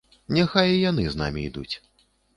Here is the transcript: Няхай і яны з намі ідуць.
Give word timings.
Няхай 0.37 0.71
і 0.77 0.79
яны 0.89 1.05
з 1.11 1.19
намі 1.21 1.47
ідуць. 1.51 1.71